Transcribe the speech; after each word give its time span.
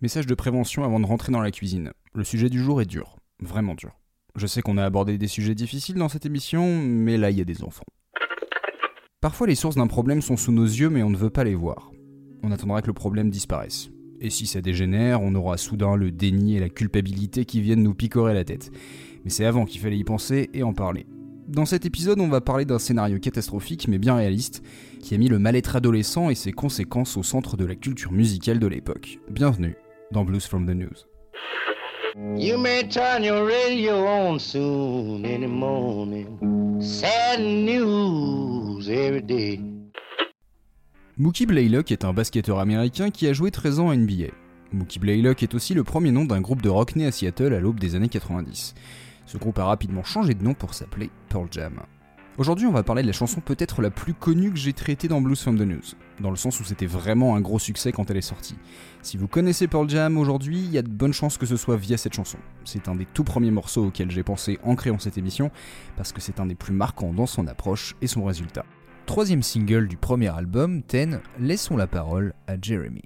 Message 0.00 0.26
de 0.26 0.34
prévention 0.36 0.84
avant 0.84 1.00
de 1.00 1.06
rentrer 1.06 1.32
dans 1.32 1.40
la 1.40 1.50
cuisine. 1.50 1.90
Le 2.14 2.22
sujet 2.22 2.48
du 2.48 2.62
jour 2.62 2.80
est 2.80 2.86
dur, 2.86 3.16
vraiment 3.40 3.74
dur. 3.74 3.98
Je 4.36 4.46
sais 4.46 4.62
qu'on 4.62 4.78
a 4.78 4.84
abordé 4.84 5.18
des 5.18 5.26
sujets 5.26 5.56
difficiles 5.56 5.96
dans 5.96 6.08
cette 6.08 6.24
émission, 6.24 6.80
mais 6.80 7.16
là 7.16 7.32
il 7.32 7.38
y 7.38 7.40
a 7.40 7.44
des 7.44 7.64
enfants. 7.64 7.82
Parfois 9.20 9.48
les 9.48 9.56
sources 9.56 9.74
d'un 9.74 9.88
problème 9.88 10.22
sont 10.22 10.36
sous 10.36 10.52
nos 10.52 10.64
yeux 10.64 10.88
mais 10.88 11.02
on 11.02 11.10
ne 11.10 11.16
veut 11.16 11.30
pas 11.30 11.42
les 11.42 11.56
voir. 11.56 11.90
On 12.44 12.52
attendra 12.52 12.80
que 12.80 12.86
le 12.86 12.92
problème 12.92 13.28
disparaisse. 13.28 13.90
Et 14.20 14.30
si 14.30 14.46
ça 14.46 14.60
dégénère, 14.60 15.20
on 15.20 15.34
aura 15.34 15.56
soudain 15.56 15.96
le 15.96 16.12
déni 16.12 16.54
et 16.54 16.60
la 16.60 16.68
culpabilité 16.68 17.44
qui 17.44 17.60
viennent 17.60 17.82
nous 17.82 17.94
picorer 17.94 18.34
la 18.34 18.44
tête. 18.44 18.70
Mais 19.24 19.30
c'est 19.30 19.46
avant 19.46 19.64
qu'il 19.64 19.80
fallait 19.80 19.98
y 19.98 20.04
penser 20.04 20.48
et 20.54 20.62
en 20.62 20.74
parler. 20.74 21.08
Dans 21.48 21.66
cet 21.66 21.86
épisode, 21.86 22.20
on 22.20 22.28
va 22.28 22.40
parler 22.40 22.66
d'un 22.66 22.78
scénario 22.78 23.18
catastrophique 23.18 23.88
mais 23.88 23.98
bien 23.98 24.14
réaliste, 24.14 24.62
qui 25.00 25.16
a 25.16 25.18
mis 25.18 25.28
le 25.28 25.40
mal-être 25.40 25.74
adolescent 25.74 26.30
et 26.30 26.36
ses 26.36 26.52
conséquences 26.52 27.16
au 27.16 27.24
centre 27.24 27.56
de 27.56 27.64
la 27.64 27.74
culture 27.74 28.12
musicale 28.12 28.60
de 28.60 28.68
l'époque. 28.68 29.18
Bienvenue 29.28 29.74
dans 30.12 30.24
Blues 30.24 30.46
from 30.46 30.66
the 30.66 30.74
News. 30.74 31.06
You 32.36 32.58
may 32.58 32.88
turn 32.88 33.22
your 33.22 33.46
radio 33.46 34.06
on 34.06 34.38
soon 34.38 35.24
in 35.24 35.42
the 35.42 35.48
morning. 35.48 36.80
Sad 36.80 37.40
news 37.40 38.88
every 38.88 39.22
day. 39.22 39.60
Mookie 41.16 41.46
Blaylock 41.46 41.90
est 41.90 42.04
un 42.04 42.12
basketteur 42.12 42.58
américain 42.58 43.10
qui 43.10 43.26
a 43.26 43.32
joué 43.32 43.50
13 43.50 43.80
ans 43.80 43.90
à 43.90 43.96
NBA. 43.96 44.32
Mookie 44.72 44.98
Blaylock 44.98 45.42
est 45.42 45.54
aussi 45.54 45.74
le 45.74 45.84
premier 45.84 46.10
nom 46.10 46.24
d'un 46.24 46.40
groupe 46.40 46.62
de 46.62 46.68
rock 46.68 46.96
né 46.96 47.06
à 47.06 47.12
Seattle 47.12 47.54
à 47.54 47.60
l'aube 47.60 47.80
des 47.80 47.94
années 47.94 48.08
90. 48.08 48.74
Ce 49.26 49.38
groupe 49.38 49.58
a 49.58 49.64
rapidement 49.64 50.04
changé 50.04 50.34
de 50.34 50.42
nom 50.42 50.54
pour 50.54 50.74
s'appeler 50.74 51.10
Pearl 51.28 51.48
Jam. 51.50 51.80
Aujourd'hui, 52.38 52.66
on 52.66 52.72
va 52.72 52.84
parler 52.84 53.02
de 53.02 53.08
la 53.08 53.12
chanson 53.12 53.40
peut-être 53.40 53.82
la 53.82 53.90
plus 53.90 54.14
connue 54.14 54.52
que 54.52 54.56
j'ai 54.56 54.72
traitée 54.72 55.08
dans 55.08 55.20
Blues 55.20 55.42
from 55.42 55.58
the 55.58 55.62
News, 55.62 55.96
dans 56.20 56.30
le 56.30 56.36
sens 56.36 56.60
où 56.60 56.64
c'était 56.64 56.86
vraiment 56.86 57.34
un 57.34 57.40
gros 57.40 57.58
succès 57.58 57.90
quand 57.90 58.12
elle 58.12 58.16
est 58.16 58.20
sortie. 58.20 58.54
Si 59.02 59.16
vous 59.16 59.26
connaissez 59.26 59.66
Pearl 59.66 59.90
Jam 59.90 60.16
aujourd'hui, 60.16 60.60
il 60.60 60.70
y 60.70 60.78
a 60.78 60.82
de 60.82 60.88
bonnes 60.88 61.12
chances 61.12 61.36
que 61.36 61.46
ce 61.46 61.56
soit 61.56 61.76
via 61.76 61.96
cette 61.96 62.14
chanson. 62.14 62.38
C'est 62.64 62.86
un 62.86 62.94
des 62.94 63.06
tout 63.06 63.24
premiers 63.24 63.50
morceaux 63.50 63.86
auxquels 63.86 64.12
j'ai 64.12 64.22
pensé 64.22 64.60
en 64.62 64.76
créant 64.76 65.00
cette 65.00 65.18
émission, 65.18 65.50
parce 65.96 66.12
que 66.12 66.20
c'est 66.20 66.38
un 66.38 66.46
des 66.46 66.54
plus 66.54 66.72
marquants 66.72 67.12
dans 67.12 67.26
son 67.26 67.48
approche 67.48 67.96
et 68.02 68.06
son 68.06 68.24
résultat. 68.24 68.64
Troisième 69.06 69.42
single 69.42 69.88
du 69.88 69.96
premier 69.96 70.28
album, 70.28 70.84
Ten, 70.84 71.20
laissons 71.40 71.76
la 71.76 71.88
parole 71.88 72.34
à 72.46 72.54
Jeremy. 72.60 73.02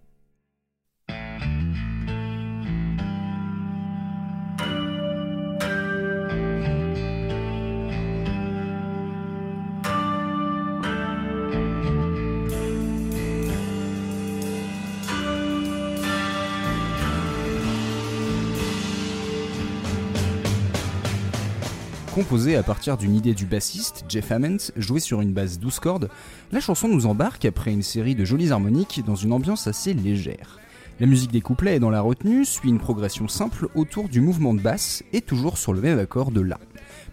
Composée 22.23 22.55
à 22.55 22.62
partir 22.62 22.97
d'une 22.97 23.17
idée 23.17 23.34
du 23.34 23.47
bassiste, 23.47 24.05
Jeff 24.09 24.31
Hammond, 24.31 24.59
jouée 24.77 25.01
sur 25.01 25.23
une 25.23 25.33
basse 25.33 25.59
12 25.59 25.81
cordes, 25.81 26.09
la 26.53 26.61
chanson 26.61 26.87
nous 26.87 27.06
embarque 27.06 27.45
après 27.45 27.73
une 27.73 27.83
série 27.83 28.15
de 28.15 28.25
jolies 28.25 28.53
harmoniques 28.53 29.03
dans 29.05 29.17
une 29.17 29.33
ambiance 29.33 29.67
assez 29.67 29.92
légère. 29.92 30.61
La 31.00 31.09
musique 31.09 31.33
des 31.33 31.41
couplets 31.41 31.75
est 31.75 31.81
dans 31.81 31.91
la 31.91 32.00
retenue, 32.00 32.45
suit 32.45 32.69
une 32.69 32.78
progression 32.78 33.27
simple 33.27 33.67
autour 33.75 34.09
du 34.09 34.20
mouvement 34.20 34.55
de 34.55 34.61
basse 34.61 35.03
et 35.12 35.20
toujours 35.20 35.59
sur 35.59 35.73
le 35.73 35.81
même 35.81 35.98
accord 35.98 36.31
de 36.31 36.41
La, 36.41 36.61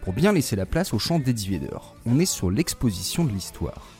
pour 0.03 0.13
bien 0.13 0.31
laisser 0.31 0.55
la 0.55 0.67
place 0.67 0.93
au 0.93 0.99
chant 0.99 1.17
d'Eddie 1.17 1.49
Vedder. 1.49 1.79
On 2.05 2.19
est 2.19 2.27
sur 2.27 2.51
l'exposition 2.51 3.23
de 3.23 3.31
l'histoire. 3.31 3.98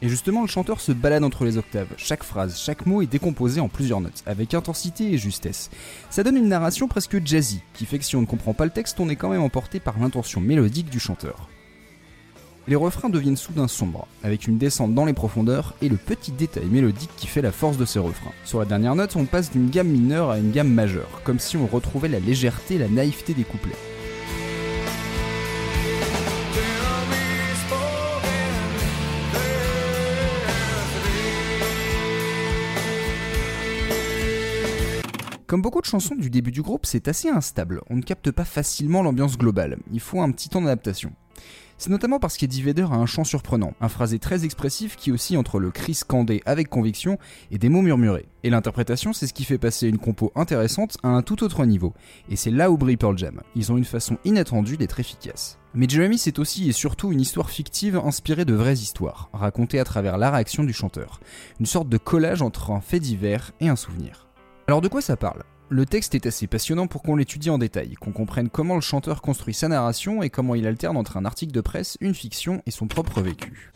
Et 0.00 0.08
justement, 0.08 0.42
le 0.42 0.48
chanteur 0.48 0.80
se 0.80 0.92
balade 0.92 1.24
entre 1.24 1.44
les 1.44 1.58
octaves. 1.58 1.88
Chaque 1.96 2.22
phrase, 2.22 2.58
chaque 2.58 2.86
mot 2.86 3.02
est 3.02 3.06
décomposé 3.06 3.60
en 3.60 3.68
plusieurs 3.68 4.00
notes, 4.00 4.22
avec 4.26 4.54
intensité 4.54 5.12
et 5.12 5.18
justesse. 5.18 5.70
Ça 6.08 6.22
donne 6.22 6.36
une 6.36 6.48
narration 6.48 6.86
presque 6.86 7.24
jazzy, 7.24 7.60
qui 7.74 7.84
fait 7.84 7.98
que 7.98 8.04
si 8.04 8.14
on 8.14 8.20
ne 8.20 8.26
comprend 8.26 8.54
pas 8.54 8.64
le 8.64 8.70
texte, 8.70 9.00
on 9.00 9.08
est 9.08 9.16
quand 9.16 9.30
même 9.30 9.42
emporté 9.42 9.80
par 9.80 9.98
l'intention 9.98 10.40
mélodique 10.40 10.90
du 10.90 11.00
chanteur. 11.00 11.48
Les 12.68 12.76
refrains 12.76 13.08
deviennent 13.08 13.36
soudain 13.36 13.66
sombres, 13.66 14.06
avec 14.22 14.46
une 14.46 14.58
descente 14.58 14.94
dans 14.94 15.06
les 15.06 15.14
profondeurs 15.14 15.74
et 15.80 15.88
le 15.88 15.96
petit 15.96 16.32
détail 16.32 16.66
mélodique 16.66 17.10
qui 17.16 17.26
fait 17.26 17.40
la 17.40 17.50
force 17.50 17.78
de 17.78 17.86
ces 17.86 17.98
refrains. 17.98 18.32
Sur 18.44 18.58
la 18.58 18.66
dernière 18.66 18.94
note, 18.94 19.16
on 19.16 19.24
passe 19.24 19.50
d'une 19.50 19.70
gamme 19.70 19.88
mineure 19.88 20.30
à 20.30 20.38
une 20.38 20.52
gamme 20.52 20.72
majeure, 20.72 21.22
comme 21.24 21.38
si 21.38 21.56
on 21.56 21.66
retrouvait 21.66 22.08
la 22.08 22.20
légèreté 22.20 22.74
et 22.74 22.78
la 22.78 22.88
naïveté 22.88 23.32
des 23.32 23.44
couplets. 23.44 23.87
Comme 35.48 35.62
beaucoup 35.62 35.80
de 35.80 35.86
chansons 35.86 36.14
du 36.14 36.28
début 36.28 36.50
du 36.50 36.60
groupe, 36.60 36.84
c'est 36.84 37.08
assez 37.08 37.30
instable, 37.30 37.80
on 37.88 37.96
ne 37.96 38.02
capte 38.02 38.30
pas 38.30 38.44
facilement 38.44 39.02
l'ambiance 39.02 39.38
globale, 39.38 39.78
il 39.90 39.98
faut 39.98 40.20
un 40.20 40.30
petit 40.30 40.50
temps 40.50 40.60
d'adaptation. 40.60 41.10
C'est 41.78 41.88
notamment 41.88 42.18
parce 42.18 42.36
qu'Eddie 42.36 42.60
Vedder 42.60 42.82
a 42.82 42.96
un 42.96 43.06
chant 43.06 43.24
surprenant, 43.24 43.72
un 43.80 43.88
phrasé 43.88 44.18
très 44.18 44.44
expressif 44.44 44.96
qui 44.96 45.10
oscille 45.10 45.38
entre 45.38 45.58
le 45.58 45.70
cri 45.70 45.94
scandé 45.94 46.42
avec 46.44 46.68
conviction 46.68 47.16
et 47.50 47.56
des 47.56 47.70
mots 47.70 47.80
murmurés. 47.80 48.28
Et 48.42 48.50
l'interprétation, 48.50 49.14
c'est 49.14 49.26
ce 49.26 49.32
qui 49.32 49.44
fait 49.44 49.56
passer 49.56 49.88
une 49.88 49.96
compo 49.96 50.32
intéressante 50.34 50.98
à 51.02 51.08
un 51.08 51.22
tout 51.22 51.42
autre 51.42 51.64
niveau. 51.64 51.94
Et 52.28 52.36
c'est 52.36 52.50
là 52.50 52.70
où 52.70 52.76
brille 52.76 52.98
Pearl 52.98 53.16
Jam. 53.16 53.40
Ils 53.56 53.72
ont 53.72 53.78
une 53.78 53.86
façon 53.86 54.18
inattendue 54.26 54.76
d'être 54.76 55.00
efficaces. 55.00 55.58
Mais 55.72 55.88
Jeremy, 55.88 56.18
c'est 56.18 56.38
aussi 56.38 56.68
et 56.68 56.72
surtout 56.72 57.10
une 57.10 57.22
histoire 57.22 57.48
fictive 57.48 57.96
inspirée 57.96 58.44
de 58.44 58.54
vraies 58.54 58.74
histoires, 58.74 59.30
racontée 59.32 59.80
à 59.80 59.84
travers 59.84 60.18
la 60.18 60.30
réaction 60.30 60.64
du 60.64 60.74
chanteur. 60.74 61.20
Une 61.58 61.64
sorte 61.64 61.88
de 61.88 61.96
collage 61.96 62.42
entre 62.42 62.72
un 62.72 62.82
fait 62.82 63.00
divers 63.00 63.52
et 63.60 63.68
un 63.68 63.76
souvenir. 63.76 64.27
Alors 64.68 64.82
de 64.82 64.88
quoi 64.88 65.00
ça 65.00 65.16
parle? 65.16 65.44
Le 65.70 65.86
texte 65.86 66.14
est 66.14 66.26
assez 66.26 66.46
passionnant 66.46 66.88
pour 66.88 67.02
qu'on 67.02 67.16
l'étudie 67.16 67.48
en 67.48 67.56
détail, 67.56 67.94
qu'on 67.94 68.12
comprenne 68.12 68.50
comment 68.50 68.74
le 68.74 68.82
chanteur 68.82 69.22
construit 69.22 69.54
sa 69.54 69.66
narration 69.66 70.22
et 70.22 70.28
comment 70.28 70.54
il 70.54 70.66
alterne 70.66 70.98
entre 70.98 71.16
un 71.16 71.24
article 71.24 71.52
de 71.52 71.62
presse, 71.62 71.96
une 72.02 72.12
fiction 72.12 72.60
et 72.66 72.70
son 72.70 72.86
propre 72.86 73.22
vécu. 73.22 73.70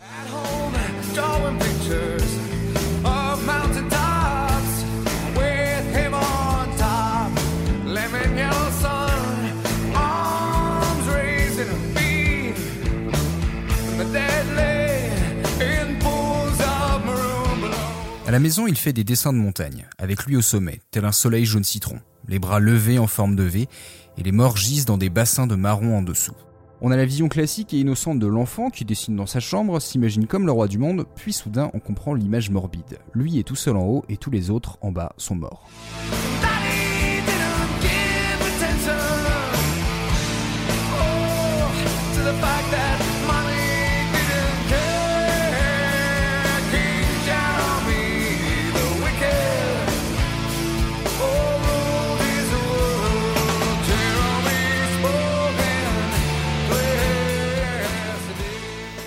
À 18.25 18.31
la 18.31 18.38
maison, 18.38 18.69
il 18.69 18.77
fait 18.77 18.93
des 18.93 19.03
dessins 19.03 19.33
de 19.33 19.38
montagne, 19.38 19.88
avec 19.99 20.27
lui 20.27 20.37
au 20.37 20.43
sommet, 20.43 20.81
tel 20.93 21.05
un 21.05 21.12
soleil 21.12 21.44
jaune 21.44 21.65
citron, 21.65 21.99
les 22.28 22.38
bras 22.38 22.60
levés 22.60 23.00
en 23.00 23.09
forme 23.09 23.34
de 23.34 23.43
V, 23.43 23.69
et 24.16 24.22
les 24.22 24.31
morts 24.31 24.56
gisent 24.56 24.84
dans 24.84 24.97
des 24.97 25.10
bassins 25.10 25.49
de 25.49 25.56
marron 25.56 25.99
en 25.99 26.03
dessous. 26.03 26.37
On 26.81 26.93
a 26.93 26.97
la 26.97 27.05
vision 27.05 27.28
classique 27.28 27.75
et 27.75 27.78
innocente 27.78 28.21
de 28.21 28.27
l'enfant 28.28 28.71
qui 28.71 28.84
dessine 28.84 29.16
dans 29.16 29.27
sa 29.27 29.41
chambre, 29.41 29.81
s'imagine 29.81 30.28
comme 30.28 30.47
le 30.47 30.53
roi 30.53 30.69
du 30.69 30.78
monde, 30.78 31.05
puis 31.16 31.33
soudain 31.33 31.71
on 31.75 31.81
comprend 31.81 32.15
l'image 32.15 32.50
morbide. 32.50 32.99
Lui 33.12 33.41
est 33.41 33.44
tout 33.44 33.56
seul 33.56 33.77
en 33.77 33.84
haut 33.84 34.05
et 34.09 34.16
tous 34.16 34.31
les 34.31 34.50
autres 34.50 34.78
en 34.83 34.93
bas 34.93 35.15
sont 35.16 35.37
morts. 35.37 35.69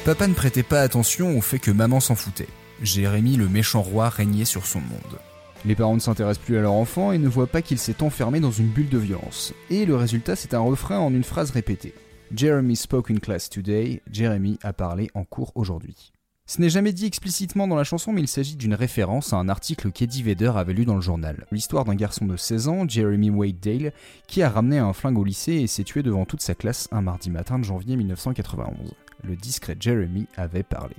Papa 0.06 0.28
ne 0.28 0.36
prêtait 0.36 0.62
pas 0.62 0.82
attention 0.82 1.36
au 1.36 1.42
fait 1.42 1.58
que 1.58 1.72
maman 1.72 2.00
s'en 2.00 2.14
foutait. 2.14 2.48
Jérémy, 2.80 3.38
le 3.38 3.50
méchant 3.50 3.82
roi, 3.82 4.08
régnait 4.10 4.46
sur 4.46 4.68
son 4.68 4.80
monde. 4.80 5.20
Les 5.66 5.74
parents 5.74 5.96
ne 5.96 6.00
s'intéressent 6.00 6.46
plus 6.46 6.60
à 6.60 6.62
leur 6.62 6.74
enfant 6.74 7.12
et 7.12 7.18
ne 7.18 7.28
voient 7.28 7.48
pas 7.48 7.64
qu'il 7.64 7.80
s'est 7.80 8.04
enfermé 8.04 8.40
dans 8.40 8.52
une 8.52 8.68
bulle 8.68 8.90
de 8.90 9.00
violence. 9.00 9.56
Et 9.72 9.84
le 9.88 9.96
résultat, 9.96 10.36
c'est 10.36 10.54
un 10.54 10.60
refrain 10.60 11.00
en 11.00 11.12
une 11.12 11.24
phrase 11.24 11.50
répétée. 11.50 11.96
Jeremy 12.36 12.76
spoke 12.76 13.10
in 13.10 13.16
class 13.16 13.50
today, 13.50 14.04
Jeremy 14.12 14.60
a 14.62 14.74
parlé 14.74 15.10
en 15.16 15.24
cours 15.24 15.52
aujourd'hui. 15.56 16.12
Ce 16.46 16.62
n'est 16.62 16.70
jamais 16.70 16.94
dit 16.94 17.08
explicitement 17.08 17.68
dans 17.68 17.76
la 17.76 17.84
chanson, 17.84 18.14
mais 18.14 18.22
il 18.22 18.28
s'agit 18.28 18.58
d'une 18.58 18.76
référence 18.76 19.34
à 19.34 19.38
un 19.38 19.50
article 19.50 19.92
qu'Eddie 19.92 20.22
Vedder 20.22 20.52
avait 20.56 20.74
lu 20.74 20.86
dans 20.86 20.94
le 20.94 21.02
journal. 21.02 21.48
L'histoire 21.52 21.84
d'un 21.84 21.96
garçon 21.96 22.28
de 22.28 22.38
16 22.38 22.68
ans, 22.68 22.88
Jeremy 22.88 23.32
Wade 23.32 23.60
Dale, 23.60 23.92
qui 24.28 24.44
a 24.44 24.52
ramené 24.52 24.78
un 24.78 24.94
flingue 24.94 25.18
au 25.18 25.24
lycée 25.24 25.54
et 25.54 25.66
s'est 25.66 25.84
tué 25.84 26.04
devant 26.04 26.26
toute 26.26 26.42
sa 26.42 26.54
classe 26.54 26.88
un 26.92 27.02
mardi 27.02 27.32
matin 27.32 27.58
de 27.58 27.64
janvier 27.64 27.96
1991 27.96 28.94
le 29.26 29.36
discret 29.36 29.76
Jeremy 29.80 30.28
avait 30.38 30.64
parlé. 30.64 30.96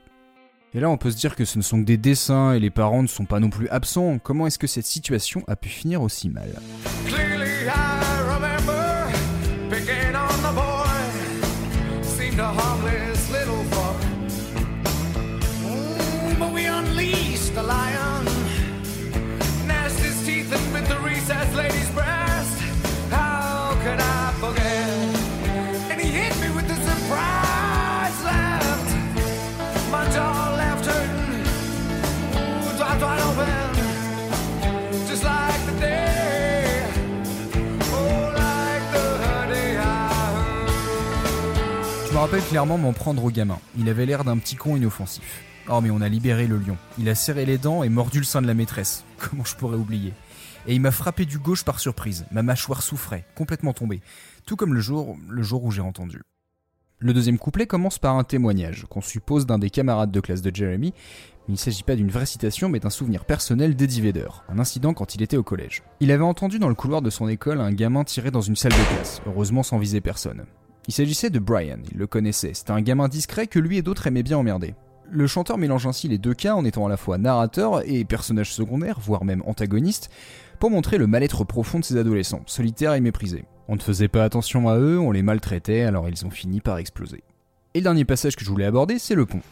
Et 0.75 0.81
là, 0.81 0.91
on 0.91 0.99
peut 0.99 1.11
se 1.11 1.17
dire 1.17 1.37
que 1.37 1.47
ce 1.47 1.57
ne 1.57 1.63
sont 1.63 1.79
que 1.79 1.85
des 1.85 1.97
dessins 1.97 2.53
et 2.53 2.61
les 2.61 2.71
parents 2.71 3.03
ne 3.03 3.09
sont 3.09 3.25
pas 3.25 3.41
non 3.41 3.49
plus 3.49 3.69
absents. 3.69 4.19
Comment 4.19 4.47
est-ce 4.47 4.59
que 4.59 4.67
cette 4.67 4.85
situation 4.85 5.43
a 5.49 5.57
pu 5.57 5.71
finir 5.71 6.03
aussi 6.03 6.29
mal 6.29 6.51
rappelle 42.27 42.43
clairement 42.43 42.77
m'en 42.77 42.93
prendre 42.93 43.23
au 43.23 43.31
gamin. 43.31 43.61
Il 43.79 43.89
avait 43.89 44.05
l'air 44.05 44.25
d'un 44.25 44.37
petit 44.39 44.57
con 44.57 44.75
inoffensif. 44.75 45.45
Oh 45.71 45.81
mais 45.81 45.91
on 45.91 46.01
a 46.01 46.09
libéré 46.09 46.49
le 46.49 46.59
lion. 46.59 46.77
Il 46.99 47.09
a 47.09 47.15
serré 47.15 47.47
les 47.47 47.57
dents 47.57 47.85
et 47.85 47.89
mordu 47.89 48.19
le 48.19 48.25
sein 48.25 48.43
de 48.43 48.49
la 48.49 48.55
maîtresse. 48.55 49.05
Comment 49.19 49.45
je 49.45 49.55
pourrais 49.55 49.77
oublier? 49.77 50.13
Et 50.67 50.75
il 50.75 50.81
m'a 50.81 50.91
frappé 50.91 51.25
du 51.25 51.39
gauche 51.39 51.65
par 51.65 51.79
surprise. 51.79 52.27
Ma 52.33 52.43
mâchoire 52.43 52.83
souffrait, 52.83 53.25
complètement 53.37 53.73
tombée. 53.73 54.01
Tout 54.45 54.57
comme 54.57 54.75
le 54.75 54.81
jour, 54.81 55.17
le 55.29 55.45
jour 55.45 55.63
où 55.63 55.71
j'ai 55.71 55.83
entendu. 55.83 56.21
Le 56.99 57.15
deuxième 57.15 57.39
couplet 57.39 57.69
commence 57.69 58.01
par 58.01 58.17
un 58.17 58.25
témoignage, 58.25 58.87
qu'on 58.91 59.03
suppose 59.03 59.47
d'un 59.47 59.61
des 59.61 59.71
camarades 59.71 60.11
de 60.11 60.21
classe 60.21 60.43
de 60.43 60.53
Jeremy, 60.53 60.95
il 61.47 61.53
ne 61.53 61.57
s'agit 61.57 61.85
pas 61.85 61.95
d'une 61.95 62.11
vraie 62.11 62.27
citation, 62.27 62.69
mais 62.69 62.81
d'un 62.81 62.91
souvenir 62.91 63.25
personnel 63.25 63.77
d'Eddie 63.77 64.01
Vedder, 64.01 64.27
un 64.49 64.59
incident 64.59 64.95
quand 64.95 65.15
il 65.15 65.23
était 65.23 65.37
au 65.37 65.45
collège. 65.45 65.85
Il 66.01 66.11
avait 66.11 66.25
entendu 66.25 66.59
dans 66.59 66.69
le 66.69 66.75
couloir 66.75 67.03
de 67.03 67.11
son 67.11 67.29
école 67.29 67.61
un 67.61 67.71
gamin 67.71 68.03
tirer 68.03 68.33
dans 68.33 68.41
une 68.41 68.57
salle 68.57 68.73
de 68.73 68.95
classe, 68.95 69.23
heureusement 69.27 69.63
sans 69.63 69.79
viser 69.79 70.01
personne. 70.01 70.45
Il 70.89 70.95
s'agissait 70.95 71.31
de 71.31 71.39
Brian, 71.39 71.79
il 71.91 71.99
le 71.99 72.07
connaissait, 72.07 72.55
c'était 72.55 72.71
un 72.71 72.81
gamin 72.81 73.09
discret 73.09 73.49
que 73.49 73.59
lui 73.59 73.79
et 73.79 73.83
d'autres 73.83 74.07
aimaient 74.07 74.23
bien 74.23 74.39
emmerder. 74.39 74.75
Le 75.11 75.27
chanteur 75.27 75.59
mélange 75.59 75.87
ainsi 75.87 76.09
les 76.09 76.19
deux 76.19 76.35
cas 76.35 76.55
en 76.55 76.65
étant 76.65 76.87
à 76.87 76.89
la 76.89 76.97
fois 76.97 77.19
narrateur 77.19 77.83
et 77.85 78.05
personnage 78.05 78.53
secondaire, 78.53 78.99
voire 79.01 79.25
même 79.25 79.43
antagoniste, 79.47 80.11
pour 80.59 80.71
montrer 80.71 80.99
le 80.99 81.07
mal-être 81.07 81.45
profond 81.45 81.81
de 81.81 81.85
ces 81.85 81.97
adolescents, 81.97 82.43
solitaires 82.47 82.95
et 82.95 83.01
méprisés. 83.01 83.45
On 83.69 83.75
ne 83.75 83.81
faisait 83.81 84.09
pas 84.09 84.25
attention 84.25 84.69
à 84.69 84.79
eux, 84.79 84.99
on 84.99 85.11
les 85.11 85.23
maltraitait, 85.23 85.83
alors 85.83 86.09
ils 86.09 86.25
ont 86.25 86.31
fini 86.31 86.61
par 86.61 86.79
exploser. 86.79 87.23
Et 87.75 87.81
le 87.81 87.85
dernier 87.85 88.05
passage 88.05 88.37
que 88.37 88.45
je 88.45 88.51
voulais 88.51 88.65
aborder, 88.65 88.99
c'est 88.99 89.15
le 89.15 89.27
pont. 89.27 89.43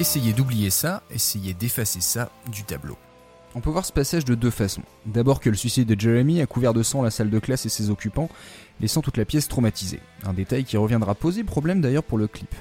Essayez 0.00 0.32
d'oublier 0.32 0.70
ça, 0.70 1.02
essayez 1.10 1.54
d'effacer 1.54 2.00
ça 2.00 2.30
du 2.52 2.62
tableau. 2.62 2.96
On 3.56 3.60
peut 3.60 3.70
voir 3.70 3.84
ce 3.84 3.92
passage 3.92 4.24
de 4.24 4.36
deux 4.36 4.50
façons. 4.50 4.84
D'abord 5.06 5.40
que 5.40 5.50
le 5.50 5.56
suicide 5.56 5.88
de 5.88 6.00
Jeremy 6.00 6.40
a 6.40 6.46
couvert 6.46 6.72
de 6.72 6.84
sang 6.84 7.02
la 7.02 7.10
salle 7.10 7.30
de 7.30 7.38
classe 7.40 7.66
et 7.66 7.68
ses 7.68 7.90
occupants, 7.90 8.28
laissant 8.80 9.00
toute 9.00 9.16
la 9.16 9.24
pièce 9.24 9.48
traumatisée. 9.48 9.98
Un 10.24 10.34
détail 10.34 10.62
qui 10.62 10.76
reviendra 10.76 11.16
poser 11.16 11.42
problème 11.42 11.80
d'ailleurs 11.80 12.04
pour 12.04 12.16
le 12.16 12.28
clip. 12.28 12.54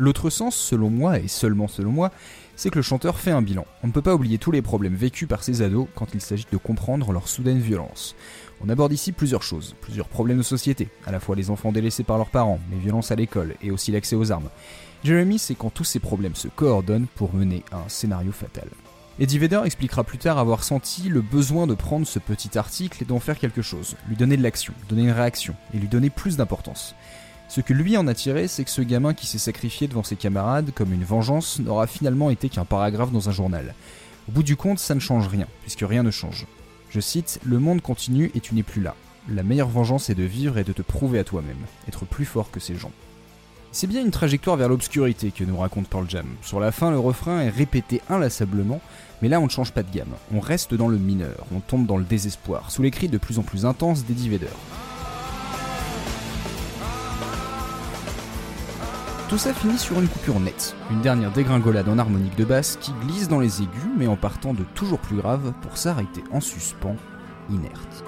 L'autre 0.00 0.30
sens, 0.30 0.56
selon 0.56 0.88
moi, 0.88 1.18
et 1.18 1.28
seulement 1.28 1.68
selon 1.68 1.90
moi, 1.90 2.10
c'est 2.56 2.70
que 2.70 2.78
le 2.78 2.82
chanteur 2.82 3.18
fait 3.18 3.32
un 3.32 3.42
bilan. 3.42 3.66
On 3.82 3.88
ne 3.88 3.92
peut 3.92 4.00
pas 4.00 4.14
oublier 4.14 4.38
tous 4.38 4.50
les 4.50 4.62
problèmes 4.62 4.94
vécus 4.94 5.28
par 5.28 5.42
ces 5.42 5.60
ados 5.60 5.88
quand 5.94 6.14
il 6.14 6.22
s'agit 6.22 6.46
de 6.50 6.56
comprendre 6.56 7.12
leur 7.12 7.28
soudaine 7.28 7.58
violence. 7.58 8.16
On 8.62 8.70
aborde 8.70 8.94
ici 8.94 9.12
plusieurs 9.12 9.42
choses, 9.42 9.74
plusieurs 9.82 10.08
problèmes 10.08 10.38
de 10.38 10.42
société, 10.42 10.88
à 11.06 11.12
la 11.12 11.20
fois 11.20 11.36
les 11.36 11.50
enfants 11.50 11.70
délaissés 11.70 12.02
par 12.02 12.16
leurs 12.16 12.30
parents, 12.30 12.60
les 12.72 12.78
violences 12.78 13.10
à 13.10 13.14
l'école 13.14 13.56
et 13.60 13.70
aussi 13.70 13.92
l'accès 13.92 14.16
aux 14.16 14.32
armes. 14.32 14.48
Jeremy, 15.04 15.38
c'est 15.38 15.54
quand 15.54 15.68
tous 15.68 15.84
ces 15.84 15.98
problèmes 15.98 16.34
se 16.34 16.48
coordonnent 16.48 17.06
pour 17.14 17.34
mener 17.34 17.62
à 17.70 17.76
un 17.76 17.88
scénario 17.90 18.32
fatal. 18.32 18.68
Eddie 19.18 19.38
Vedder 19.38 19.60
expliquera 19.66 20.02
plus 20.02 20.16
tard 20.16 20.38
avoir 20.38 20.64
senti 20.64 21.10
le 21.10 21.20
besoin 21.20 21.66
de 21.66 21.74
prendre 21.74 22.06
ce 22.06 22.18
petit 22.18 22.56
article 22.56 23.02
et 23.02 23.06
d'en 23.06 23.20
faire 23.20 23.38
quelque 23.38 23.60
chose, 23.60 23.96
lui 24.08 24.16
donner 24.16 24.38
de 24.38 24.42
l'action, 24.42 24.72
donner 24.88 25.02
une 25.02 25.10
réaction, 25.10 25.54
et 25.74 25.76
lui 25.76 25.88
donner 25.88 26.08
plus 26.08 26.38
d'importance. 26.38 26.94
Ce 27.50 27.60
que 27.60 27.72
lui 27.72 27.96
en 27.96 28.06
a 28.06 28.14
tiré, 28.14 28.46
c'est 28.46 28.62
que 28.62 28.70
ce 28.70 28.80
gamin 28.80 29.12
qui 29.12 29.26
s'est 29.26 29.36
sacrifié 29.36 29.88
devant 29.88 30.04
ses 30.04 30.14
camarades 30.14 30.70
comme 30.72 30.92
une 30.92 31.02
vengeance 31.02 31.58
n'aura 31.58 31.88
finalement 31.88 32.30
été 32.30 32.48
qu'un 32.48 32.64
paragraphe 32.64 33.10
dans 33.10 33.28
un 33.28 33.32
journal. 33.32 33.74
Au 34.28 34.32
bout 34.32 34.44
du 34.44 34.54
compte, 34.54 34.78
ça 34.78 34.94
ne 34.94 35.00
change 35.00 35.26
rien, 35.26 35.48
puisque 35.62 35.80
rien 35.80 36.04
ne 36.04 36.12
change. 36.12 36.46
Je 36.90 37.00
cite, 37.00 37.40
Le 37.44 37.58
monde 37.58 37.80
continue 37.80 38.30
et 38.36 38.40
tu 38.40 38.54
n'es 38.54 38.62
plus 38.62 38.80
là. 38.80 38.94
La 39.28 39.42
meilleure 39.42 39.68
vengeance 39.68 40.10
est 40.10 40.14
de 40.14 40.22
vivre 40.22 40.58
et 40.58 40.64
de 40.64 40.72
te 40.72 40.82
prouver 40.82 41.18
à 41.18 41.24
toi-même, 41.24 41.56
être 41.88 42.04
plus 42.04 42.24
fort 42.24 42.52
que 42.52 42.60
ces 42.60 42.76
gens. 42.76 42.92
C'est 43.72 43.88
bien 43.88 44.00
une 44.00 44.12
trajectoire 44.12 44.56
vers 44.56 44.68
l'obscurité 44.68 45.32
que 45.32 45.42
nous 45.42 45.56
raconte 45.56 45.88
Pearl 45.88 46.08
Jam. 46.08 46.26
Sur 46.42 46.60
la 46.60 46.70
fin, 46.70 46.92
le 46.92 47.00
refrain 47.00 47.40
est 47.40 47.50
répété 47.50 48.00
inlassablement, 48.08 48.80
mais 49.22 49.28
là 49.28 49.40
on 49.40 49.46
ne 49.46 49.50
change 49.50 49.72
pas 49.72 49.82
de 49.82 49.92
gamme. 49.92 50.14
On 50.32 50.38
reste 50.38 50.74
dans 50.74 50.88
le 50.88 50.98
mineur, 50.98 51.46
on 51.52 51.58
tombe 51.58 51.86
dans 51.86 51.96
le 51.96 52.04
désespoir, 52.04 52.70
sous 52.70 52.82
les 52.82 52.92
cris 52.92 53.08
de 53.08 53.18
plus 53.18 53.40
en 53.40 53.42
plus 53.42 53.66
intenses 53.66 54.04
d'Eddie 54.04 54.28
Vedder. 54.28 54.46
Tout 59.30 59.38
ça 59.38 59.54
finit 59.54 59.78
sur 59.78 60.00
une 60.00 60.08
coupure 60.08 60.40
nette, 60.40 60.74
une 60.90 61.02
dernière 61.02 61.30
dégringolade 61.30 61.88
en 61.88 62.00
harmonique 62.00 62.36
de 62.36 62.44
basse 62.44 62.76
qui 62.80 62.90
glisse 63.06 63.28
dans 63.28 63.38
les 63.38 63.62
aigus 63.62 63.92
mais 63.96 64.08
en 64.08 64.16
partant 64.16 64.54
de 64.54 64.64
toujours 64.74 64.98
plus 64.98 65.14
grave 65.18 65.52
pour 65.62 65.76
s'arrêter 65.76 66.24
en 66.32 66.40
suspens, 66.40 66.96
inerte. 67.48 68.04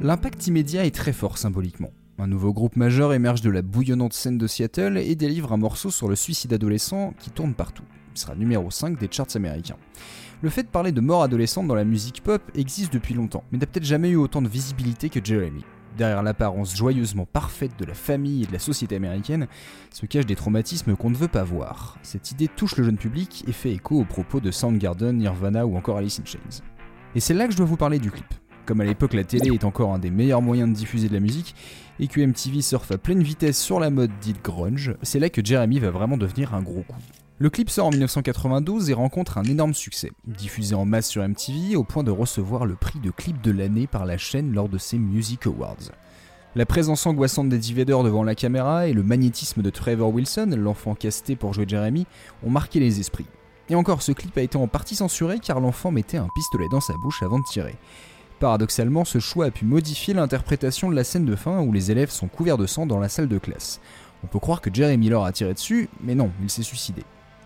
L'impact 0.00 0.46
immédiat 0.46 0.86
est 0.86 0.94
très 0.94 1.12
fort 1.12 1.36
symboliquement. 1.36 1.92
Un 2.20 2.26
nouveau 2.26 2.52
groupe 2.52 2.74
majeur 2.74 3.12
émerge 3.12 3.42
de 3.42 3.50
la 3.50 3.62
bouillonnante 3.62 4.12
scène 4.12 4.38
de 4.38 4.48
Seattle 4.48 4.98
et 4.98 5.14
délivre 5.14 5.52
un 5.52 5.56
morceau 5.56 5.92
sur 5.92 6.08
le 6.08 6.16
suicide 6.16 6.52
adolescent 6.52 7.14
qui 7.20 7.30
tourne 7.30 7.54
partout. 7.54 7.84
Il 8.12 8.18
sera 8.18 8.34
numéro 8.34 8.72
5 8.72 8.98
des 8.98 9.06
charts 9.08 9.36
américains. 9.36 9.76
Le 10.42 10.50
fait 10.50 10.64
de 10.64 10.68
parler 10.68 10.90
de 10.90 11.00
mort 11.00 11.22
adolescente 11.22 11.68
dans 11.68 11.76
la 11.76 11.84
musique 11.84 12.24
pop 12.24 12.42
existe 12.56 12.92
depuis 12.92 13.14
longtemps, 13.14 13.44
mais 13.52 13.58
n'a 13.58 13.66
peut-être 13.66 13.84
jamais 13.84 14.10
eu 14.10 14.16
autant 14.16 14.42
de 14.42 14.48
visibilité 14.48 15.10
que 15.10 15.24
Jeremy. 15.24 15.64
Derrière 15.96 16.24
l'apparence 16.24 16.76
joyeusement 16.76 17.24
parfaite 17.24 17.78
de 17.78 17.84
la 17.84 17.94
famille 17.94 18.42
et 18.42 18.46
de 18.46 18.52
la 18.52 18.58
société 18.58 18.96
américaine 18.96 19.46
se 19.94 20.04
cachent 20.04 20.26
des 20.26 20.34
traumatismes 20.34 20.96
qu'on 20.96 21.10
ne 21.10 21.16
veut 21.16 21.28
pas 21.28 21.44
voir. 21.44 21.98
Cette 22.02 22.32
idée 22.32 22.48
touche 22.48 22.76
le 22.76 22.82
jeune 22.82 22.98
public 22.98 23.44
et 23.46 23.52
fait 23.52 23.70
écho 23.70 23.96
aux 23.96 24.04
propos 24.04 24.40
de 24.40 24.50
Soundgarden, 24.50 25.18
Nirvana 25.18 25.66
ou 25.66 25.76
encore 25.76 25.98
Alice 25.98 26.18
in 26.18 26.24
Chains. 26.24 26.64
Et 27.14 27.20
c'est 27.20 27.34
là 27.34 27.46
que 27.46 27.52
je 27.52 27.58
dois 27.58 27.66
vous 27.66 27.76
parler 27.76 28.00
du 28.00 28.10
clip. 28.10 28.26
Comme 28.66 28.82
à 28.82 28.84
l'époque 28.84 29.14
la 29.14 29.24
télé 29.24 29.50
est 29.50 29.64
encore 29.64 29.94
un 29.94 29.98
des 29.98 30.10
meilleurs 30.10 30.42
moyens 30.42 30.68
de 30.68 30.74
diffuser 30.74 31.08
de 31.08 31.14
la 31.14 31.20
musique, 31.20 31.54
et 32.00 32.08
que 32.08 32.20
MTV 32.20 32.62
surfe 32.62 32.90
à 32.90 32.98
pleine 32.98 33.22
vitesse 33.22 33.58
sur 33.58 33.80
la 33.80 33.90
mode 33.90 34.10
dite 34.20 34.42
grunge, 34.42 34.94
c'est 35.02 35.18
là 35.18 35.30
que 35.30 35.44
Jeremy 35.44 35.78
va 35.78 35.90
vraiment 35.90 36.16
devenir 36.16 36.54
un 36.54 36.62
gros 36.62 36.82
coup. 36.82 36.96
Le 37.40 37.50
clip 37.50 37.70
sort 37.70 37.86
en 37.86 37.90
1992 37.90 38.90
et 38.90 38.94
rencontre 38.94 39.38
un 39.38 39.44
énorme 39.44 39.74
succès, 39.74 40.10
diffusé 40.26 40.74
en 40.74 40.84
masse 40.84 41.08
sur 41.08 41.22
MTV 41.22 41.76
au 41.76 41.84
point 41.84 42.02
de 42.02 42.10
recevoir 42.10 42.66
le 42.66 42.74
prix 42.74 42.98
de 42.98 43.10
clip 43.10 43.40
de 43.40 43.52
l'année 43.52 43.86
par 43.86 44.06
la 44.06 44.18
chaîne 44.18 44.52
lors 44.52 44.68
de 44.68 44.76
ses 44.76 44.98
Music 44.98 45.46
Awards. 45.46 45.92
La 46.56 46.66
présence 46.66 47.06
angoissante 47.06 47.48
d'Eddie 47.48 47.74
Vedder 47.74 47.98
devant 48.02 48.24
la 48.24 48.34
caméra 48.34 48.88
et 48.88 48.92
le 48.92 49.04
magnétisme 49.04 49.62
de 49.62 49.70
Trevor 49.70 50.12
Wilson, 50.12 50.50
l'enfant 50.56 50.96
casté 50.96 51.36
pour 51.36 51.54
jouer 51.54 51.66
Jeremy, 51.68 52.06
ont 52.42 52.50
marqué 52.50 52.80
les 52.80 52.98
esprits. 52.98 53.26
Et 53.68 53.76
encore, 53.76 54.02
ce 54.02 54.10
clip 54.10 54.36
a 54.36 54.42
été 54.42 54.56
en 54.56 54.66
partie 54.66 54.96
censuré 54.96 55.38
car 55.38 55.60
l'enfant 55.60 55.92
mettait 55.92 56.16
un 56.16 56.28
pistolet 56.34 56.66
dans 56.72 56.80
sa 56.80 56.94
bouche 56.94 57.22
avant 57.22 57.38
de 57.38 57.44
tirer. 57.44 57.76
Paradoxalement, 58.40 59.04
ce 59.04 59.18
choix 59.18 59.46
a 59.46 59.50
pu 59.50 59.64
modifier 59.64 60.14
l'interprétation 60.14 60.88
de 60.88 60.94
la 60.94 61.02
scène 61.02 61.24
de 61.24 61.34
fin 61.34 61.60
où 61.60 61.72
les 61.72 61.90
élèves 61.90 62.10
sont 62.10 62.28
couverts 62.28 62.58
de 62.58 62.66
sang 62.66 62.86
dans 62.86 63.00
la 63.00 63.08
salle 63.08 63.28
de 63.28 63.38
classe. 63.38 63.80
On 64.22 64.28
peut 64.28 64.38
croire 64.38 64.60
que 64.60 64.72
Jeremy 64.72 64.96
Miller 64.98 65.24
a 65.24 65.32
tiré 65.32 65.54
dessus, 65.54 65.88
mais 66.00 66.14
non, 66.14 66.30
il 66.42 66.50
s'est 66.50 66.62
suicidé. 66.62 67.02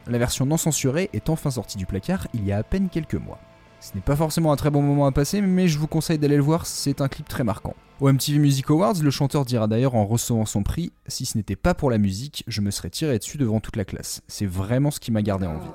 La 0.07 0.19
version 0.19 0.45
non 0.45 0.57
censurée 0.57 1.09
est 1.13 1.31
enfin 1.31 1.51
sortie 1.51 1.79
du 1.79 1.87
placard 1.87 2.27
il 2.35 2.45
y 2.45 2.53
a 2.53 2.59
à 2.59 2.63
peine 2.63 2.89
quelques 2.91 3.15
mois. 3.15 3.39
Ce 3.81 3.95
n'est 3.95 4.01
pas 4.01 4.17
forcément 4.17 4.53
un 4.53 4.57
très 4.57 4.71
bon 4.71 4.83
moment 4.83 5.07
à 5.07 5.13
passer, 5.13 5.41
mais 5.41 5.67
je 5.67 5.79
vous 5.79 5.87
conseille 5.87 6.19
d'aller 6.19 6.37
le 6.37 6.43
voir, 6.43 6.67
c'est 6.67 7.01
un 7.01 7.09
clip 7.09 7.27
très 7.27 7.43
marquant. 7.43 7.75
Au 8.01 8.13
MTV 8.13 8.39
Music 8.39 8.69
Awards, 8.71 8.95
le 9.03 9.11
chanteur 9.11 9.45
dira 9.45 9.67
d'ailleurs 9.67 9.95
en 9.95 10.05
recevant 10.05 10.45
son 10.45 10.63
prix 10.63 10.93
Si 11.07 11.25
ce 11.25 11.37
n'était 11.37 11.57
pas 11.57 11.75
pour 11.75 11.91
la 11.91 11.99
musique, 11.99 12.45
je 12.47 12.61
me 12.61 12.71
serais 12.71 12.91
tiré 12.91 13.19
dessus 13.19 13.39
devant 13.39 13.61
toute 13.61 13.77
la 13.77 13.85
classe. 13.85 14.23
C'est 14.29 14.47
vraiment 14.47 14.91
ce 14.91 15.01
qui 15.01 15.11
m'a 15.11 15.23
gardé 15.23 15.47
en 15.47 15.59
vie. 15.59 15.71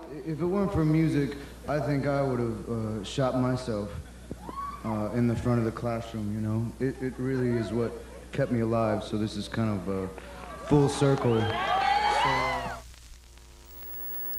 In 4.85 5.27
the 5.27 5.35
front 5.35 5.59
of 5.59 5.65
the 5.65 5.71
classroom. 5.71 6.33
You 6.33 6.41
know, 6.41 6.65
it, 6.79 6.95
it 7.01 7.13
really 7.19 7.57
is 7.57 7.71
what 7.71 7.91
kept 8.31 8.51
me 8.51 8.61
alive. 8.61 9.03
So 9.03 9.17
this 9.17 9.35
is 9.35 9.49
kind 9.49 9.69
of 9.69 9.87
a 9.87 10.07
full 10.67 10.89
circle. 10.89 11.41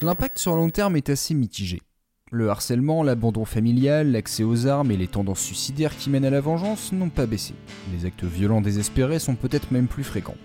L'impact 0.00 0.38
sur 0.38 0.54
long 0.54 0.70
terme 0.70 0.96
est 0.96 1.10
assez 1.10 1.34
mitigé. 1.34 1.82
Le 2.30 2.50
harcèlement, 2.50 3.02
l'abandon 3.02 3.46
familial, 3.46 4.12
l'accès 4.12 4.44
aux 4.44 4.66
armes 4.66 4.90
et 4.90 4.96
les 4.96 5.08
tendances 5.08 5.40
suicidaires 5.40 5.96
qui 5.96 6.10
mènent 6.10 6.26
à 6.26 6.30
la 6.30 6.42
vengeance 6.42 6.92
n'ont 6.92 7.08
pas 7.08 7.24
baissé. 7.24 7.54
Les 7.92 8.04
actes 8.04 8.22
violents 8.22 8.60
désespérés 8.60 9.18
sont 9.18 9.34
peut-être 9.34 9.72
même 9.72 9.88
plus 9.88 10.04
fréquents. 10.04 10.36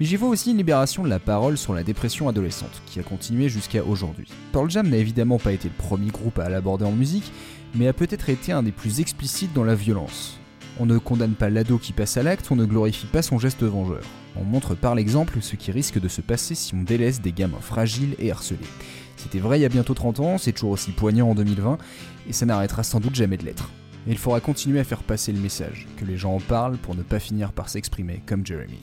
Mais 0.00 0.06
j'y 0.06 0.16
vois 0.16 0.28
aussi 0.28 0.50
une 0.50 0.56
libération 0.56 1.04
de 1.04 1.08
la 1.08 1.20
parole 1.20 1.56
sur 1.56 1.72
la 1.72 1.84
dépression 1.84 2.28
adolescente, 2.28 2.82
qui 2.86 2.98
a 2.98 3.04
continué 3.04 3.48
jusqu'à 3.48 3.84
aujourd'hui. 3.84 4.26
Pearl 4.50 4.68
Jam 4.70 4.88
n'a 4.88 4.96
évidemment 4.96 5.38
pas 5.38 5.52
été 5.52 5.68
le 5.68 5.74
premier 5.74 6.10
groupe 6.10 6.38
à 6.38 6.48
l'aborder 6.48 6.84
en 6.84 6.92
musique, 6.92 7.30
mais 7.74 7.88
a 7.88 7.92
peut-être 7.92 8.28
été 8.28 8.52
un 8.52 8.62
des 8.62 8.72
plus 8.72 9.00
explicites 9.00 9.52
dans 9.52 9.64
la 9.64 9.74
violence. 9.74 10.38
On 10.78 10.86
ne 10.86 10.98
condamne 10.98 11.34
pas 11.34 11.50
l'ado 11.50 11.78
qui 11.78 11.92
passe 11.92 12.16
à 12.16 12.22
l'acte, 12.22 12.50
on 12.50 12.56
ne 12.56 12.64
glorifie 12.64 13.06
pas 13.06 13.22
son 13.22 13.38
geste 13.38 13.62
vengeur. 13.62 14.02
On 14.36 14.44
montre 14.44 14.74
par 14.74 14.94
l'exemple 14.94 15.38
ce 15.40 15.56
qui 15.56 15.72
risque 15.72 16.00
de 16.00 16.08
se 16.08 16.20
passer 16.20 16.54
si 16.54 16.74
on 16.74 16.82
délaisse 16.82 17.20
des 17.20 17.32
gamins 17.32 17.60
fragiles 17.60 18.14
et 18.18 18.30
harcelés. 18.30 18.60
C'était 19.16 19.40
vrai 19.40 19.58
il 19.58 19.62
y 19.62 19.66
a 19.66 19.68
bientôt 19.68 19.94
30 19.94 20.20
ans, 20.20 20.38
c'est 20.38 20.52
toujours 20.52 20.70
aussi 20.70 20.92
poignant 20.92 21.28
en 21.28 21.34
2020, 21.34 21.78
et 22.28 22.32
ça 22.32 22.46
n'arrêtera 22.46 22.82
sans 22.82 23.00
doute 23.00 23.14
jamais 23.14 23.36
de 23.36 23.44
l'être. 23.44 23.70
Mais 24.06 24.12
il 24.12 24.18
faudra 24.18 24.40
continuer 24.40 24.80
à 24.80 24.84
faire 24.84 25.02
passer 25.02 25.32
le 25.32 25.40
message, 25.40 25.86
que 25.98 26.06
les 26.06 26.16
gens 26.16 26.34
en 26.34 26.40
parlent 26.40 26.78
pour 26.78 26.94
ne 26.94 27.02
pas 27.02 27.20
finir 27.20 27.52
par 27.52 27.68
s'exprimer 27.68 28.22
comme 28.24 28.46
Jeremy. 28.46 28.80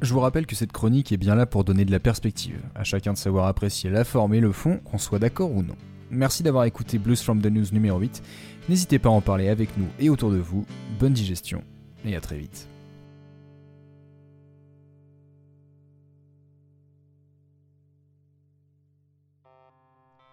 Je 0.00 0.14
vous 0.14 0.20
rappelle 0.20 0.46
que 0.46 0.56
cette 0.56 0.72
chronique 0.72 1.12
est 1.12 1.18
bien 1.18 1.34
là 1.34 1.44
pour 1.44 1.64
donner 1.64 1.84
de 1.84 1.90
la 1.90 2.00
perspective, 2.00 2.62
à 2.74 2.84
chacun 2.84 3.12
de 3.12 3.18
savoir 3.18 3.46
apprécier 3.46 3.90
la 3.90 4.04
forme 4.04 4.32
et 4.32 4.40
le 4.40 4.52
fond, 4.52 4.78
qu'on 4.78 4.96
soit 4.96 5.18
d'accord 5.18 5.52
ou 5.52 5.62
non. 5.62 5.76
Merci 6.10 6.42
d'avoir 6.42 6.64
écouté 6.64 6.98
Blues 6.98 7.22
from 7.22 7.40
the 7.40 7.46
News 7.46 7.66
numéro 7.72 7.98
8. 7.98 8.22
N'hésitez 8.68 8.98
pas 8.98 9.08
à 9.08 9.12
en 9.12 9.20
parler 9.20 9.48
avec 9.48 9.76
nous 9.76 9.86
et 10.00 10.10
autour 10.10 10.30
de 10.30 10.38
vous. 10.38 10.66
Bonne 10.98 11.12
digestion 11.12 11.62
et 12.04 12.16
à 12.16 12.20
très 12.20 12.36
vite. 12.36 12.66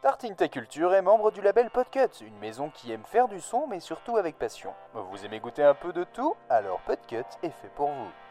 Tartine 0.01 0.36
Ta 0.36 0.48
Culture 0.48 0.93
est 0.93 1.01
membre 1.01 1.31
du 1.31 1.41
label 1.41 1.69
Podcut, 1.69 2.25
une 2.25 2.38
maison 2.39 2.69
qui 2.69 2.91
aime 2.91 3.03
faire 3.05 3.27
du 3.27 3.41
son 3.41 3.67
mais 3.67 3.79
surtout 3.79 4.17
avec 4.17 4.39
passion. 4.39 4.72
Vous 4.93 5.25
aimez 5.25 5.39
goûter 5.39 5.63
un 5.63 5.74
peu 5.74 5.93
de 5.93 6.05
tout? 6.05 6.34
Alors 6.50 6.79
Podcut 6.81 7.17
est 7.43 7.50
fait 7.50 7.72
pour 7.75 7.89
vous. 7.89 8.26